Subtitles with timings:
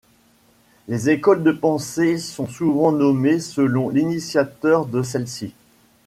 [0.87, 5.53] Les écoles de pensée sont souvent nommées selon l'initiateur de celles-ci.